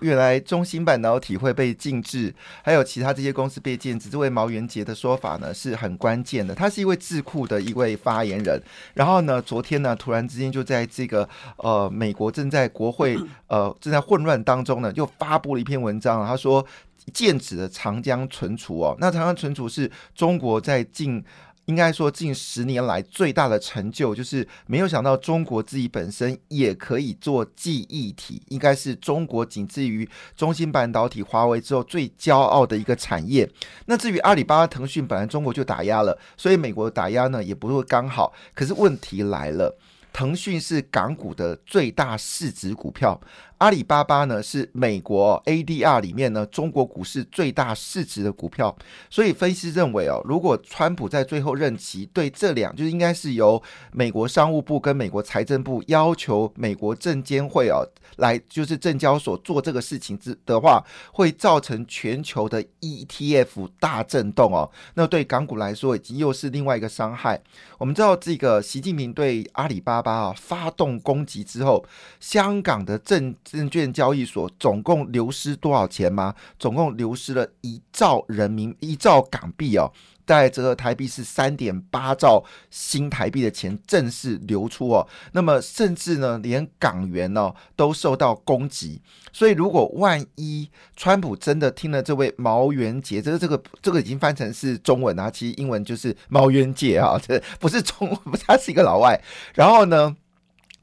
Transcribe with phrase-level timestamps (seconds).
[0.00, 6.54] 原来中芯半导体会被禁制，还有其他这些公司被禁止，这位毛元杰的说法呢是很关键的。
[6.54, 8.62] 他是一位智库的一位发言人，
[8.94, 16.64] 然后呢，昨天呢，突然之间就在这个呃美国正在国会呃正在混乱当中呢，又发布了一篇文章，他说
[17.12, 21.24] 剑指的长江存储哦，那长江存储是中国在近。
[21.68, 33.46] 应该说，近十年来最大的成就就是没有想到中国自己本身也可以做记忆体，应该是中国仅次于中芯半导体、华为之后最骄傲的一个产业。
[33.84, 38.32] 那至于阿里巴巴、腾讯，本来中国就打压了，所以美国打压呢也不会刚好。
[38.54, 39.78] 可是问题来了。
[40.10, 43.20] 腾讯是港股的最大市值股票，
[43.58, 48.76] 阿里巴巴呢是美国 ADR 里面呢中国股市最大市值的股票，
[49.08, 67.40] 所以分析认为哦，如果川普在最后任期对这两，就是应该是由美国商务部跟美国财政部要求美国证监会哦来就是证交所做这个事情之的话，会造成全球的 ETF 大震动哦，那对港股来说已经又是另外一个伤害。
[67.78, 70.08] 我们知道这个习近平对阿里巴巴。
[70.08, 70.34] 啊！
[70.36, 71.84] 发动攻击之后，
[72.18, 76.34] 香港的证证券交易所总共流失多少钱吗？
[76.58, 79.90] 总共流失了一兆人民一兆港币哦。
[80.24, 89.00] 大概折合台币是三点八兆新台币的钱正式流出哦，那么甚至呢，连港元呢都受到攻击。
[89.32, 99.18] 所以，如果万一川普真的听了这位毛元杰，这个这个这个已经翻成是中文啊，其实英文就是毛元杰啊，这 不是中文，他是一个老外。
[99.54, 100.14] 然后呢？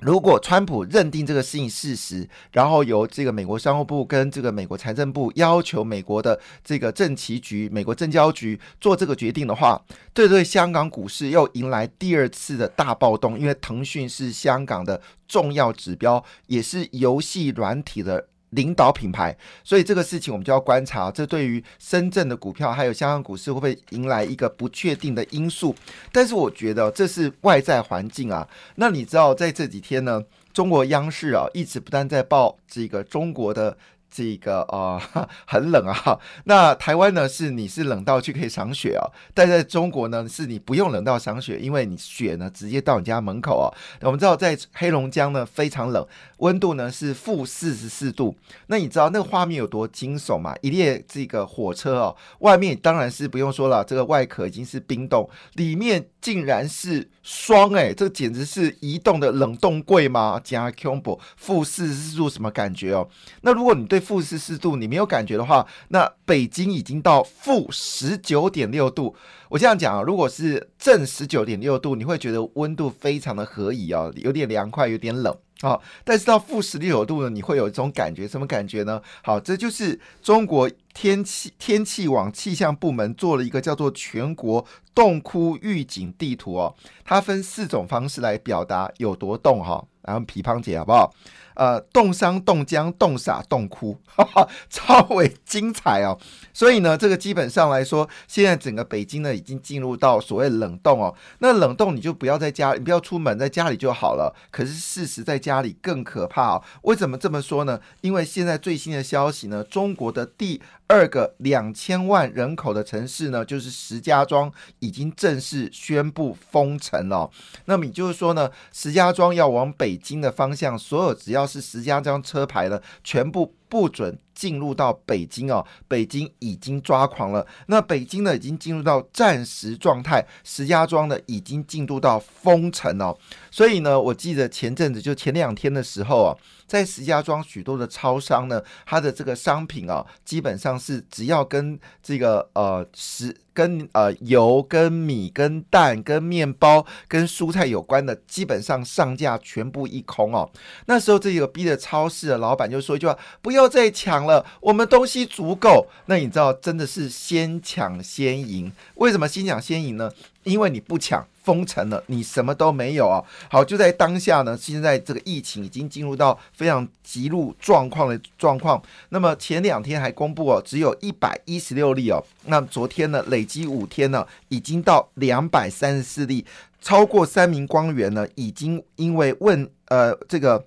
[0.06, 9.82] 如果川普认定这个事情事实，然后由这个美国商务部跟这个美国财政部要求美国的这个政企局、美国证交局做这个决定的话，
[10.14, 18.28] 这对香港股市又迎来第二次的大暴动，因为腾讯是香港的重要指标，也是游戏软体的。
[18.52, 25.76] 领导品牌，所以这个事情我们就要观察，这对于深圳的股票还有香港股市会不会迎来一个不确定的因素？
[26.12, 28.48] 但是我觉得这是外在环境啊。
[28.76, 30.24] 那你知道在这几天呢，
[30.54, 33.78] 中国央视啊一直不断在报这个中国的。
[34.16, 34.98] 这个啊
[35.46, 39.04] 很冷啊， 那台湾呢是你是冷到去可以赏雪啊，
[39.34, 43.68] 但在中国呢是你不用冷到赏雪，因为你雪呢直接到你家门口啊。
[44.04, 48.34] 我们知道在黑龙江呢非常冷，温度呢是负四十四度。
[48.68, 50.56] 那你知道那个画面有多惊悚吗？
[50.62, 60.42] 一列这个火车哦，外面当然是不用说了，这个外壳已经是冰冻，里面竟然是霜哎，这简直是移动的冷冻柜吗？
[60.44, 63.08] 加 combo 负四十四度什么感觉哦？
[63.42, 69.16] 那如果你对负四十四度，你没有感觉的话，那北京已经到负十九点六度。
[69.50, 75.80] 我这样讲啊，如果是正十九点六度，你会觉得温度非常的合宜哦，有点凉快，有点冷啊。
[76.04, 79.02] 但是到负十六度呢，你会有一种感觉，什么感觉呢？
[79.24, 89.84] 好，这就是中国天气天气网气象部门做了一个叫做全国洞窟预警地图哦，它分四种方式来表达有多冻哈。
[90.02, 91.12] 然后皮胖姐好不好？
[91.56, 96.18] 呃，冻伤、冻僵、冻傻、冻哭，哈 哈超为精彩哦。
[96.54, 101.14] 所以呢，这个基本上来说，现在整个北京呢已经进入到所谓冷冻哦。
[101.40, 104.36] 那冷冻你就不要在家，你不要出门，在家里就好了。
[104.52, 106.64] 可是事实在家里更可怕哦。
[106.84, 107.80] 为什么这么说呢？
[108.02, 117.30] 因为现在最新的消息呢，中国的第二个两千万人口的城市呢，就是石家庄，已经正式宣布封城了。
[117.66, 125.66] 那么也就是说呢，石家庄要往北京的方向，所有只要是石家庄车牌的，全部不准进入到北京哦。
[125.88, 133.18] 北京已经抓狂了，那北京呢已经进入到战时状态，石家庄呢已经进入到封城哦。
[133.50, 136.36] 所以呢，我记得前阵子就前两天的时候啊，
[136.68, 143.36] 在石家庄许多的超商呢，它的这个商品啊，基本上是只要跟这个呃石。
[143.56, 150.52] 跟呃油、跟米、跟蛋、跟面包、跟蔬菜有关的，基本上上架全部一空哦。
[150.88, 158.72] 那时候这个逼的超市的老板就说一句话：“不要再抢了，我们东西足够。”那你知道真的是先抢先赢？
[158.96, 160.12] 为什么先抢先赢呢？
[160.46, 161.28] 因为你不抢。
[161.46, 163.24] 封城了，你什么都没有啊！
[163.52, 168.82] 好，就在当下呢，现在这个疫情已经进入到非常急入状况的状况。
[169.10, 172.20] 那么前两天还公布哦，只有一百一十六例哦。
[172.46, 176.44] 那昨天呢，累积五天呢，已经到两百三十四例，
[176.82, 180.66] 超过三名官员呢，已经因为问呃这个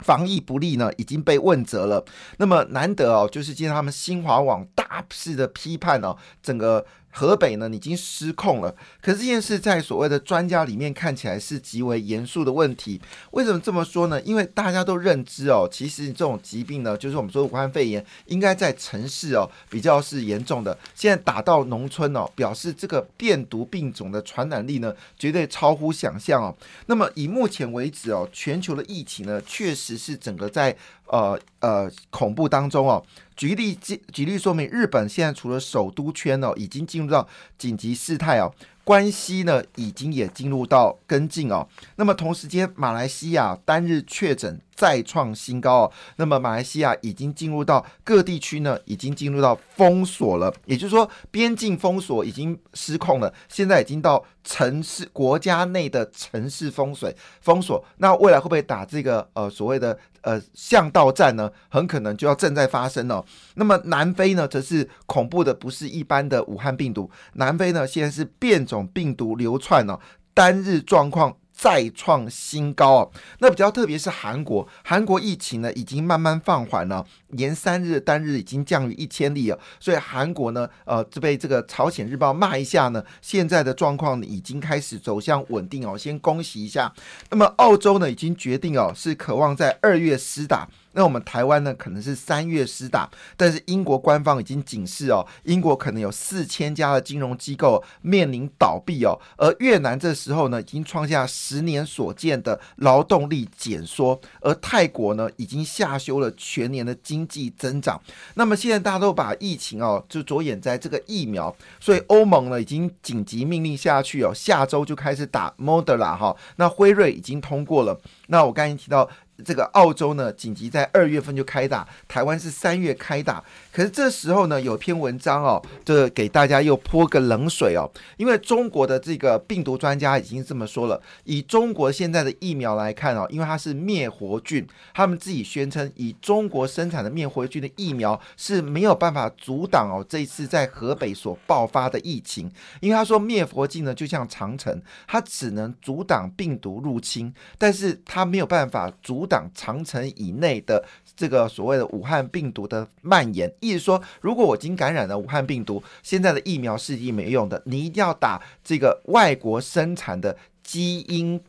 [0.00, 2.04] 防疫不力呢，已经被问责了。
[2.38, 6.84] 那么难得哦，就是今天他们新华网大肆的批判哦，整个。
[7.10, 13.00] 河北呢已经失控了，可是这件事在所谓的专家里面看起来是极为严肃的问题。
[13.32, 14.20] 为什么这么说呢？
[14.22, 20.76] 因为大家都认知哦，其实这种疾病呢，就是我们说武汉肺炎，应该在城市哦比较是严重的。
[20.94, 26.54] 现在打到农村哦，表示这个变毒病种的传染力呢，绝对超乎想象哦。
[26.86, 30.76] 那么以目前为止哦，全球的疫情呢，确实是整个在。
[31.10, 33.02] 呃呃，恐怖当中哦，
[33.38, 38.52] 举例举举例说明，日本现在除了首都圈哦，已经进入到紧急事态哦。
[38.82, 41.68] 关西呢，已经也进入到跟进哦。
[41.96, 45.92] 那么同时间，马来西亚单日确诊再创新高哦。
[46.16, 50.52] 那么马来西亚已经进入到各地区呢，已经进入到封锁了。
[50.64, 53.32] 也就是说，边境封锁已经失控了。
[53.48, 57.84] 现在已经到城市国家内的城市封水封锁。
[57.98, 59.96] 那未来会不会打这个呃所谓的
[60.28, 61.50] 呃巷道战呢？
[61.68, 63.24] 很可能就要正在发生了。
[63.54, 67.10] 那么南非呢，则是恐怖的，不是一般的武汉病毒。
[67.34, 68.86] 南非呢，现在是变种。
[68.98, 69.96] 病毒流窜呢，
[70.34, 73.10] 单日状况再创新高哦。
[73.40, 79.58] 那比较特别是韩国，韩国疫情呢已经慢慢放缓了，连三日单日已经降于一千例了。
[79.80, 85.98] 所以韩国呢，呃，这被这个朝鲜日报骂一下呢，现在的状况已经开始走向稳定哦。
[85.98, 86.92] 先恭喜一下。
[87.30, 90.68] 那么澳洲呢，已经决定哦，是渴望在二月施打。
[90.92, 108.00] 那我们台湾呢，可能是三月施打，但是英国官方已经警示哦，英国可能有四千家的金融机构面临倒闭哦，而越南这时候呢，已经创下十年所见的劳动力减缩，而泰国呢，已经下修了全年的经济增长。
[108.34, 118.00] 那么现在大家都把疫情哦，就着眼在这个疫苗，所以欧盟呢，已经紧急命令下去哦，下周就开始打 Moderna 哈，那辉瑞已经通过了。
[118.26, 119.08] 那我刚才提到。
[119.44, 123.42] 这个澳洲呢，紧急在二月份就开打，台湾是三月开打。
[123.72, 142.50] 可是这时候呢，有篇文章哦，这给大家又泼个冷水哦，因为中国的这个病毒专家已经这么说了，以中国现在的疫苗来看哦，因为它是灭活菌，他们自己宣称以中国生产的灭活菌的疫苗是没有办法阻挡哦这一次在河北所爆发的疫情，
[142.80, 150.82] 因为他说灭活剂呢就像长城，它只能阻挡病毒入侵，但是它没有办法阻挡长城以内的
[151.14, 153.52] 这个所谓的武汉病毒的蔓延。
[153.60, 161.40] 意思说，如果我已经感染了武汉病毒，现在的疫苗是已经没用的，你一定要打这个外国生产的基因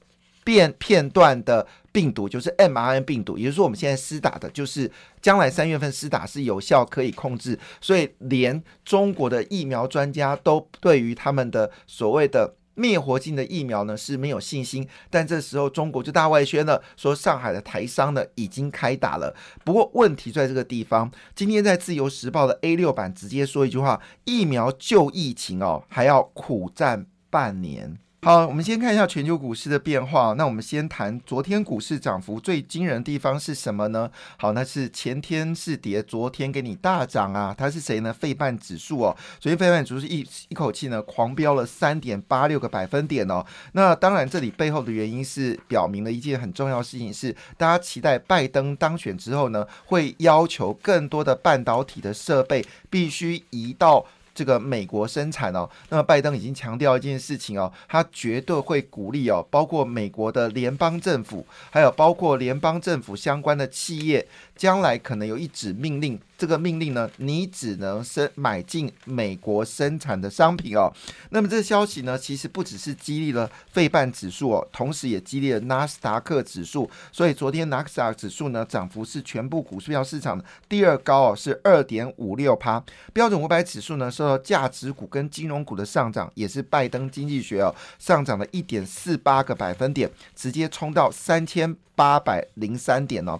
[0.43, 3.37] 变片段的病毒，就是 m r n 病毒。
[3.37, 4.91] 也就是说，我们现在施打的就是
[5.21, 7.57] 将来三月份施打是有效，可以控制。
[7.81, 12.55] 所以，连中国的疫苗专家都对于他们的所谓的。
[12.79, 19.35] 灭活性的疫苗呢是没有信心，但这时候中国就大外宣了，说上海的台商呢已经开打了。
[19.65, 27.99] 不过问题在这个地方，今天在自由时报的 A 六版直接说一句话：疫苗救疫情哦，还要苦战半年。
[28.21, 30.33] 好，我们先看一下全球股市的变化。
[30.33, 34.11] 那我们先谈昨天股市涨幅最惊人的地方是什么呢？
[34.35, 37.55] 好，那是前天是跌，昨天给你大涨啊。
[37.57, 38.11] 它是谁呢？
[38.11, 39.15] 费半指数哦。
[39.39, 43.41] 昨天费半指数一一口气呢狂飙了三点八六个百分点哦。
[43.71, 54.05] 那当然，这里背后的原因是表明了一件很重要的事情，是大家期待拜登当选之后呢，会要求更多的半导体的设备必须移到。
[54.39, 64.25] 这个美国生产哦，那么拜登已经强调一件事情哦，他绝对会鼓励哦，包括美国的联邦政府，还有包括联邦政府相关的企业，
[64.59, 66.19] 将来可能有一纸命令。
[66.37, 70.91] 这个命令呢，你只能生买进美国生产的商品哦。
[71.31, 76.89] 那么这个消息呢，其实不只是激励了费半指数哦，同时也激励了纳斯达克指数。
[77.11, 82.83] 所以昨天纳斯达克指数呢，涨幅是全部股票市场的第二高哦，是二点五六趴。
[83.13, 93.39] 标准五百指数呢，受到价值股跟金融股的上涨，也是拜登经济学哦，上涨了一点四八个百分点，直接冲到三千八百零三点哦。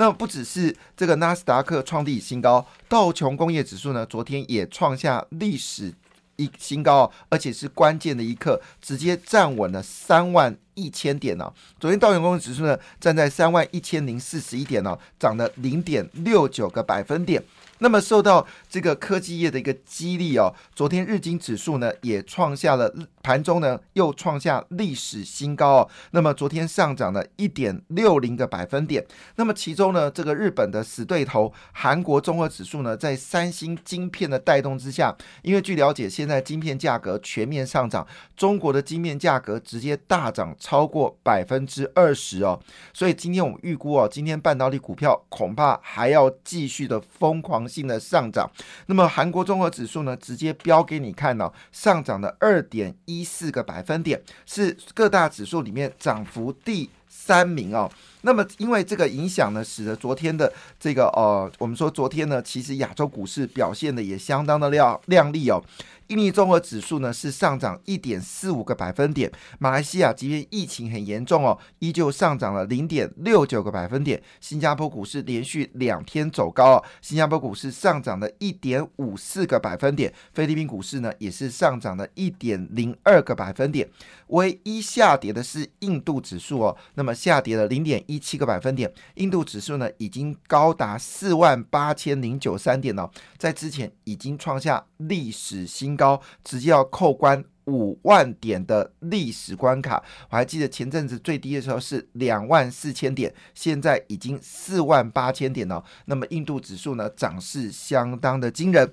[0.00, 5.92] 那不只是这个纳斯达克创立新高，道琼工业指数呢，昨天也创下历史
[6.36, 11.52] 一新高，而且是关键的一刻，直接站稳了三万一千点呢。
[11.78, 17.42] 昨天道琼工业指数呢站在三万一千零四十一点呢，涨了零点六九个百分点。
[17.82, 25.88] 那么受到这个科技业的一个激励哦，昨天日经指数呢也创下了盘中呢又创下历史新高哦。
[26.10, 29.02] 那么昨天上涨了一点六零个百分点。
[29.36, 42.60] 那么其中呢，这个日本的死对头韩国综合指数呢，在三星晶片的带动之下，因为据了解，现在晶片价格全面上涨，中国的晶片价格直接大涨超过百分之二十哦。
[42.92, 47.66] 所以今天我们预估哦，今天半导体股票恐怕还要继续的疯狂。
[47.70, 48.50] 性的上涨，
[48.86, 57.88] 那么韩国综合指数呢，直接标给你看哦，上涨了二点一四个百分点，是各大指数里面涨幅第三名哦。
[58.22, 65.62] 那么因为这个影响呢，使得昨天的这个呃，我们说昨天呢，其实亚洲股市表现的也相当的亮亮丽哦。
[66.10, 74.20] 印尼综合指数呢是上涨一点四五个百分点，马来西亚即便疫情很严重哦，依旧上涨了零点六九个百分点。
[74.40, 80.12] 新加坡股市连续两天走高哦，新加坡股市上涨了一点五四个百分点。
[80.34, 83.88] 菲律宾股市呢也是上涨了一点零二个百分点。
[84.30, 88.92] 唯一下跌的是印度指数哦，那么下跌了零点一七个百分点。
[89.14, 95.96] 印度指数呢已经高达四万八千零九三点了，在之前已经创下历史新。
[96.00, 105.84] 高直接要扣关五万点的历史关卡，我还记得前阵子最低的时候是两万四千点，现在已经四万八千点了。
[106.06, 108.90] 那么印度指数呢，涨势相当的惊人。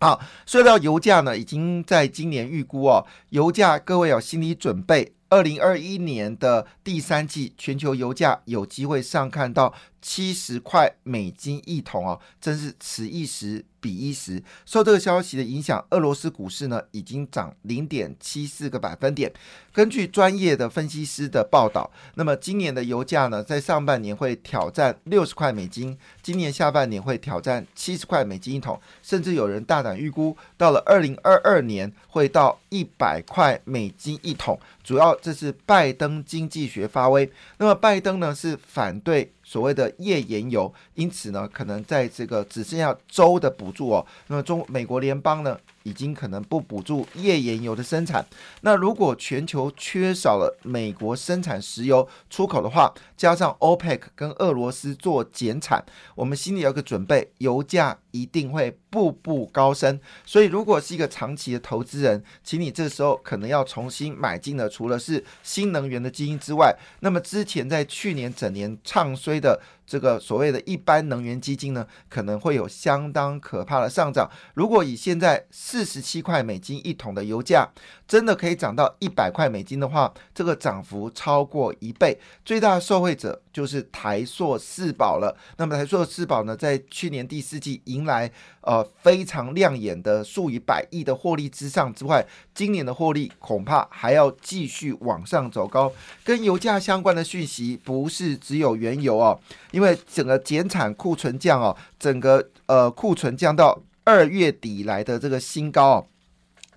[0.00, 13.64] 好，说到油价呢，已经在今年预估哦，油价各位有心理准备，二零二一年的第三季全球油价有机会上看到七十块美金一桶哦，真是此一时。
[13.80, 19.32] 比一时，受这个消息的影响，俄罗斯股市呢已经涨零点七四个百分点。
[19.72, 34.58] 根据专业的分析师的报道，那么今年的油价呢，在上半年会挑战六十块美金，今年下半年会挑战七十块美金一桶，甚至有人大胆预估，到了二零二二年会到一百块美金一桶。
[34.82, 39.32] 主要这是拜登经济学发威，那么拜登呢是反对。
[39.48, 45.58] 所谓的页岩油，因此呢，可能在这个只剩下州的补助哦，那么中美国联邦呢？
[45.82, 48.24] 已经可能不补助页岩油的生产。
[48.62, 59.98] 那如果全球缺少了美国生产石油出口的话，加上 OPEC 跟俄罗斯做减产，我们心里有个准备，油价一定会步步高升。
[60.24, 69.60] 所以，如果是一个长期的投资人，请你这时候可能要重新买进的，除了是新能源的基金之外，那么之前在去年整年唱衰的。
[69.88, 74.30] 这个所谓的一般能源基金呢，可能会有相当可怕的上涨。
[74.52, 77.66] 如果以现在四十七块美金一桶的油价，
[78.06, 82.18] 真的可以涨到一百块美金的话，这个涨幅超过一倍。
[82.44, 85.34] 最大的受惠者就是台塑四宝了。
[85.56, 88.30] 那么台塑四宝呢，在去年第四季迎来
[88.68, 92.22] 呃非常亮眼的数以百亿的获利之上之外，
[92.54, 95.90] 今年的获利恐怕还要继续往上走高。
[96.22, 106.06] 跟油价相关的讯息不是只有原油哦，因为整个减产库存降哦，整个呃库存降到二月底来的这个新高哦。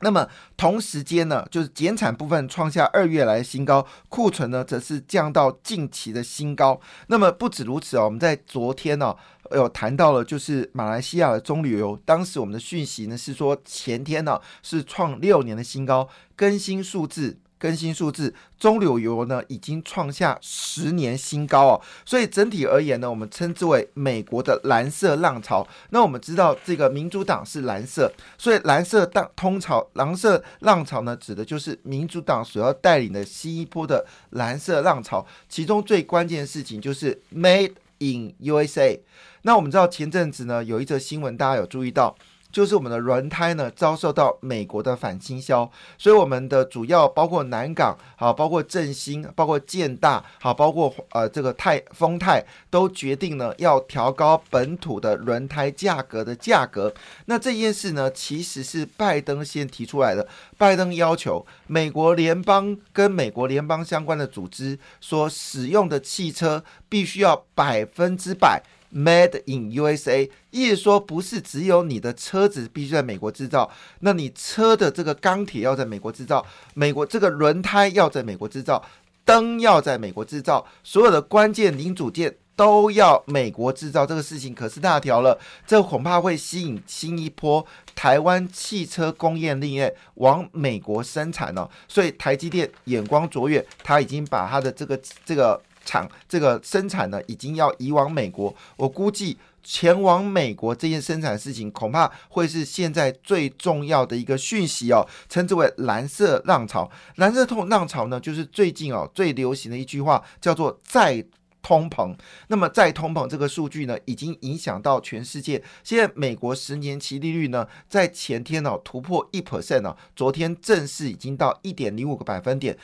[0.01, 0.27] 那么
[0.57, 6.79] 同时间呢，就是减产部分创下二月来新高，库存呢则是降到近期的新高。
[7.07, 9.15] 那么不止如此哦，我们在昨天呢
[9.51, 17.37] 有谈到了，就是马来西亚的棕榈油，当时我们的讯息呢是说前天呢是创六年的新高，更新数字。
[17.61, 25.67] 更新数字，中柳油呢已经创下十年新高哦，所以整体而言呢，我们称之为美国的蓝色浪潮。
[25.91, 35.23] 那我们知道这个民主党是蓝色，所以蓝色当通潮，蓝色浪潮呢指的就是民主党所要带领的新一波的蓝色浪潮。
[35.47, 38.99] 其中最关键的事情就是 Made in USA。
[39.43, 42.15] 那我们知道前阵子呢有一则新闻，大家有注意到。
[42.51, 56.93] 就是我们的轮胎呢遭受到美国的反倾销，所以我们的主要包括南港，啊，包括振兴，包括建大，好，包括呃这个泰丰泰都决定呢要调高本土的轮胎价格的价格。
[57.25, 60.27] 那这件事呢其实是拜登先提出来的，
[60.57, 68.61] 拜登要求美国联邦跟美国联邦相关的组织所使用的汽车必须要百分之百。
[68.93, 73.71] Made in USA，意思说不是只有你的车子必须在美国制造，
[74.01, 78.83] 那你车的这个钢铁要在美国制造，美国这个轮胎要在美国制造，
[79.23, 85.39] 灯要在美国制造，所有的关键零组件都要美国制造，这个事情可是大条了。
[85.65, 91.69] 这恐怕会吸引新一波台湾汽车工业链往美国生产哦。
[91.87, 98.53] 所以台积电眼光卓越，他已经把他的这个这个厂这个生产呢，已经要移往美国。
[98.77, 106.89] 我估计前往美国这件生产事情，恐怕会是现在最重要的一个讯息哦，称之为蓝色浪潮。
[107.15, 111.25] 蓝色通浪潮呢，就是最近哦最流行的一句话，叫做再。
[111.63, 112.11] 通膨，
[112.47, 115.61] 那么再通膨这个数据呢，已经影响到全世界。
[115.83, 122.75] 现在美国十年期利率呢，在前天呢突破一 percent 哦，昨天正式已经到一点零五个百分点。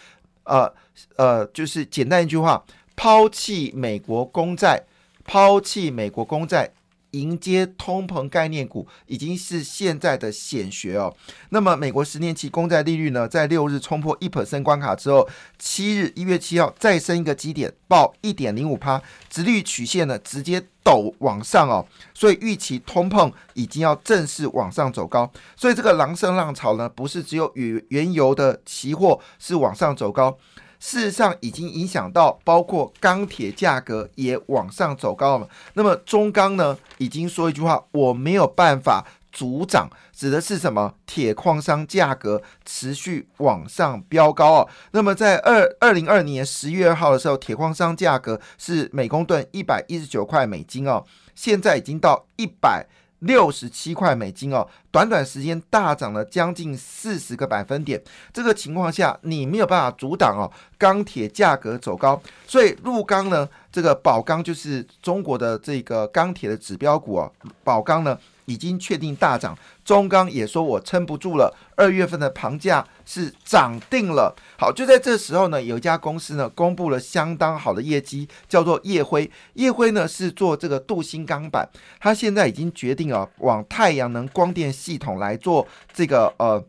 [0.43, 0.71] 呃
[1.15, 2.63] 呃，就是简单一句话，
[2.97, 4.83] 抛弃美国公债，
[5.23, 6.71] 抛弃美国公债。
[7.11, 11.15] 迎接通膨概念股已经是现在的显学哦。
[11.49, 15.27] 那么，美国十年期公债利率呢，在六日冲破一 percent 关卡之后，
[15.57, 21.87] 七日一月七号再升一个基点，报一点零五趴，直率曲线呢直接陡往上哦。
[22.13, 25.31] 所以预期通膨已经要正式往上走高。
[25.55, 30.37] 所以这个狼升浪潮呢，不是只有与原油的期货是往上走高。
[30.79, 35.49] 事实上，已经影响到包括钢铁价格也往上走高了。
[35.73, 40.93] 那么中钢呢，已经说一句话，我没有办法阻涨，指的是什么？
[41.05, 44.69] 铁矿商价格持续往上飙高哦。
[44.91, 51.03] 那么在二二零二年十月二号的时候，铁矿商价格是每公吨一百一十九块美金哦，
[51.33, 52.87] 现在已经到一百。
[53.19, 58.01] 六十七块美金哦，短短时间大涨了将近四十个百分点。
[58.31, 62.21] 这个情况下，你没有办法阻挡哦，钢铁价格走高。
[62.45, 67.31] 所以入钢呢，这个宝钢就是中国的这个钢铁的指标股哦，
[67.63, 68.17] 宝钢呢。
[68.47, 71.53] 已经确定大涨，中钢也说我撑不住了。
[71.75, 74.33] 二月份的盘价是涨定了。
[74.57, 79.29] 好，就在这时候呢，有一家公司呢公布了相当好的业绩，叫做夜辉。
[79.55, 86.63] 夜辉呢是做这个镀锌钢板，它现在已经决定啊往太阳能光电系统来做这个呃。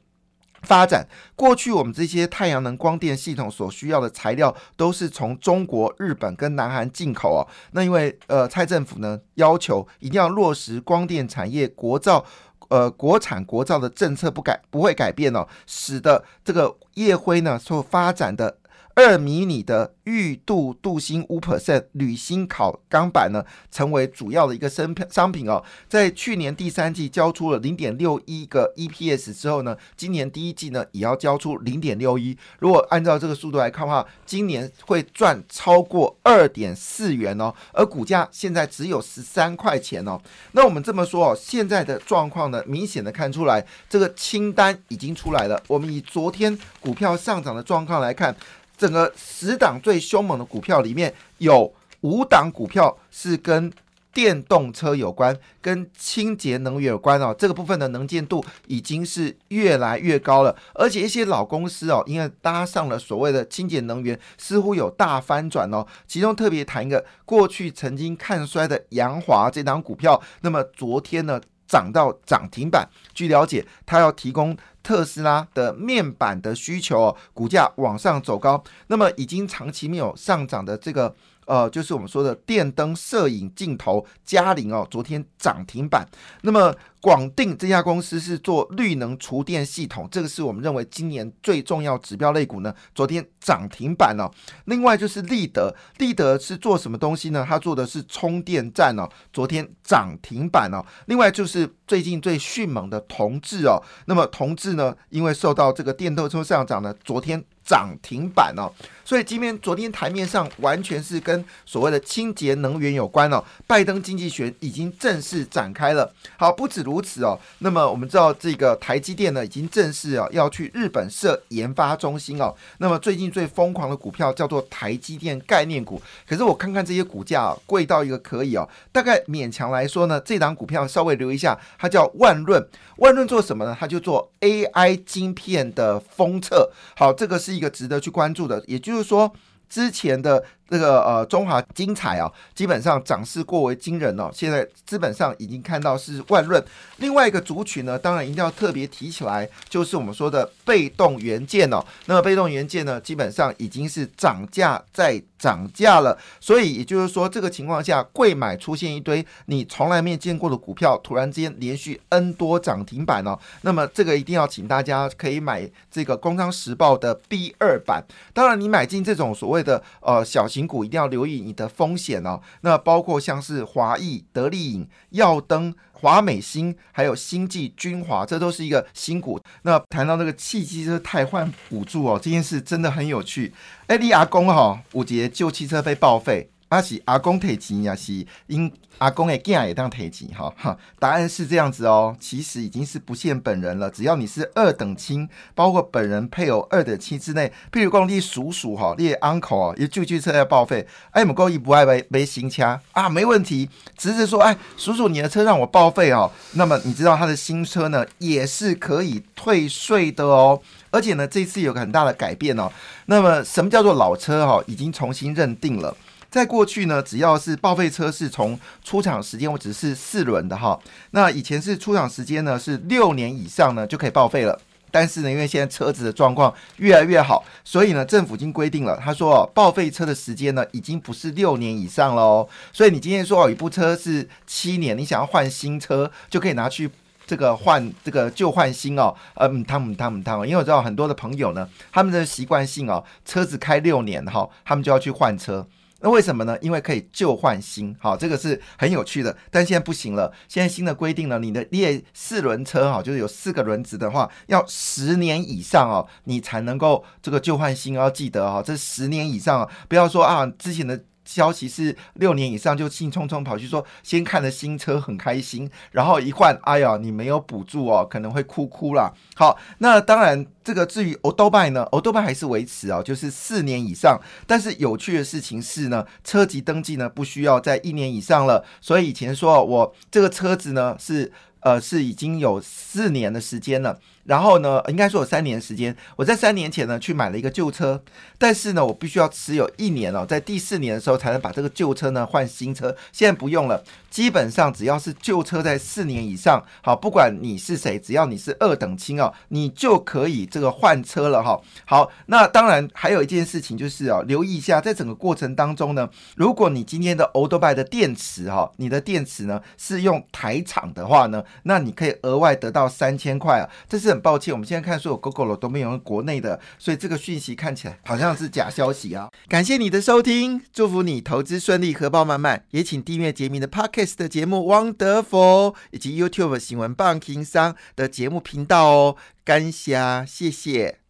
[0.62, 7.47] 发展过去，我们这些太阳能光电系统所需要的材料都是从中国、日本跟南韩进口哦。
[7.73, 12.25] 那因为呃，蔡政府呢要求一定要落实光电产业国造，
[12.69, 18.59] 呃，国产国造的政策不改不会改变哦，使得这个业辉呢所发展的。
[18.99, 25.62] 二迷你的玉镀镀锌五 percent 铝锌烤钢板呢，成为主要的一个商商品哦。
[25.88, 32.37] 在去年第三季交出了零点六一个 EPS 之后呢，今年第一季呢也要交出零点六一。
[32.59, 37.55] 如果按照这个速度来看的话，今年会赚超过二点四元哦。
[37.73, 40.21] 而股价现在只有十三块钱哦。
[40.50, 45.63] 那我们这么说哦，现在的状况呢，明显的看出来，这个清单已经出来了。
[45.69, 48.34] 我们以昨天股票上涨的状况来看。
[48.78, 53.71] 整个十档最凶猛的股票里面有五档股票是跟
[54.10, 57.34] 电动车有关，跟清洁能源有关哦。
[57.38, 65.86] 这个部分的能见度已经是越来越高了，而且一些老公司哦，因为搭上了所谓的清洁能源，似乎有大翻转哦。
[66.06, 72.88] 其中特别谈一个过去曾经看衰的扬华这档股票，那么昨天呢涨到涨停板。
[73.14, 74.56] 据了解，它要提供。
[74.89, 81.15] 特斯拉的面板的需求哦，股价往上走高，那么已经长期没有上涨的这个。
[81.45, 86.07] 呃，就是我们说的电灯摄影镜头，嘉陵哦，昨天涨停板。
[86.43, 94.31] 那么广定这家公司是做绿能厨电系统，这个是我们认为今年最重要指标类股呢，昨天涨停板哦。
[94.67, 97.47] 另外就是立德，立德是做什么东西呢？
[97.49, 100.85] 它做的是充电站哦，昨天涨停板哦。
[101.07, 107.43] 另外就是最近最迅猛的同志哦，那么同志呢，因为受到这个电动车上涨呢，昨天。
[107.69, 108.73] 涨停板哦，
[109.05, 113.45] 所以今天昨天台面上完全是跟所谓的清洁能源有关哦。
[113.67, 116.11] 拜登经济学已经正式展开了。
[116.39, 122.55] 好，不止如此哦，那么我们知道这个台积电呢，已经正式啊要去日本设研发中心哦。
[122.79, 132.69] 那么最近最疯狂的股票叫做台积电概念股，可是我看看这些股价贵到一个可以哦，大概勉强来说呢，这档股票稍微留一下，它叫万润。
[132.97, 133.75] 万润做什么呢？
[133.78, 136.71] 它就做 AI 晶片的封测。
[136.97, 138.62] 好，这个是一个值得去关注的。
[138.67, 139.32] 也就是说，
[139.69, 140.45] 之前的。
[140.69, 144.31] 这个呃中华精彩啊，基本上涨势过为惊人哦。
[144.33, 146.63] 现在基本上已经看到是万润。
[146.97, 151.85] 另外一个族群呢，当然一定要特别提起来，就是我们说的被动元件哦。
[152.07, 156.17] 那么被动元件呢，基本上已经是涨价再涨价了。
[156.41, 163.39] 所以也就是说，这个情况下，贵买出现一堆你从来没见过的股票，突然之间连续 N 多涨停板哦。
[163.63, 168.02] 那么这个一定要请大家可以买这个《工商时报》的 B 二版。
[168.33, 172.40] 当然，你买进这种所谓谓的呃小型股，一定要留意你的风险哦。
[172.62, 179.40] 那包括像是华谊、德利影、耀登、华美新，还有星际、军华，这都是一个新股。
[179.62, 183.52] 那谈到那个汽机车汰换补助哦，这件事真的很有趣。
[183.86, 186.50] 哎，你阿公哈，五节旧汽车被报废。
[186.69, 190.76] 阿是阿公提钱呀，是因阿公的囝也当提钱哈 哈。
[190.99, 212.71] 答案是这样子哦，其实已经是不限本人了，只要你是二等亲，包括本人配偶二等亲之内，譬如讲你叔叔哈，你 uncle 哦，有旧汽车要报废，哎，唔够一不爱买买新车啊，没问题，侄子说，哎，叔叔你的车让我报废哦， 那么你知道他的新车呢，也是可以退税的哦，而且呢，这次有个很大的改变哦，
[213.07, 215.97] 那么什么叫做老车哈，已经重新认定了。
[216.30, 220.78] 在过去呢，只要是报废车是从出厂时间，我只是四轮的哈。
[221.12, 224.60] 那以前是出厂时间呢是六年以上呢就可以报废了。
[224.91, 232.49] 但是呢，因为现在车子的状况越来越好，所以呢，政府已经规定了，他说哦报废车的时间呢已经不是六年以上喽。
[232.73, 236.91] 所以你今天说哦，一部车是七年，你想要换新车，就可以拿去
[237.26, 239.14] 这个换这个旧换新哦。
[239.34, 245.67] 嗯，汤姆汤姆汤姆，因为我知道很多的朋友呢，他们的习惯性哦，车子开六年哈，他们就要去换车。
[246.00, 246.56] 那为什么呢？
[246.61, 249.37] 因为可以旧换新，好，这个是很有趣的。
[249.50, 257.95] 但现在不行了，现在新的规定呢，你的列四轮车哈，就是有四个轮子的话，要十年以上哦，你才能够这个旧换新。
[257.95, 261.04] 要记得哈，这十年以上，不要说啊，之前的。
[261.28, 269.12] 消息是六年以上就兴冲冲跑去说，先看了新车很开心，然后一换，哎呀，你没有补助哦，可能会哭哭啦。
[269.34, 274.19] 好，那当然这个至于 o d o b y 呢 o d o b y 还是维持哦，就是四年以上。
[274.47, 278.64] 但是有趣的事情是呢，车籍登记呢不需要在一年以上了。
[278.80, 283.99] 所以以前说我这个车子呢是呃是已经有四年的时间了。
[284.28, 285.97] 然后呢，应该说有三年时间。
[286.14, 288.02] 我在三年前呢去买了一个旧车，
[288.36, 292.95] 但是呢，我必须要持有一年哦，在第四年的时候才能把这个旧车呢换新车。
[293.10, 301.58] 现在不用了，基本上只要是旧车在四年以上，好，不管你是谁，只要你是二等亲哦，你就可以这个换车了哈。
[301.86, 314.18] 好，那当然还有一件事情就是哦，留意一下，在整个过程当中呢，如果你今天的 o l d b y 的电池哈，你的电池呢是用台厂的话呢，那你可以额外得到三千块啊，这是。
[314.21, 319.31] 抱歉，我们现在看所有 GoGo 都没有用国内的，所以这个讯息看起来好像是假消息啊！
[319.49, 322.65] 感谢你的收听，祝福你投资顺利，荷包满满。
[322.71, 324.59] 也请订阅杰明的 Podcast 的节目
[324.95, 329.17] 《Wonderful》，以及 YouTube 新闻棒情商的节目频道哦。
[329.45, 331.07] 感谢，谢谢。